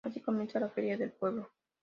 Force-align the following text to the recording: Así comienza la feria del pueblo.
Así 0.03 0.19
comienza 0.19 0.59
la 0.59 0.67
feria 0.71 0.97
del 0.97 1.11
pueblo. 1.11 1.51